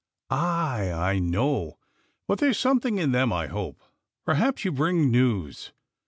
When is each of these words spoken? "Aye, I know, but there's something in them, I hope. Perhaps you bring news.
"Aye, 0.31 0.91
I 0.91 1.19
know, 1.19 1.77
but 2.27 2.39
there's 2.39 2.57
something 2.57 2.97
in 2.97 3.11
them, 3.11 3.31
I 3.31 3.45
hope. 3.45 3.83
Perhaps 4.25 4.65
you 4.65 4.71
bring 4.71 5.11
news. 5.11 5.73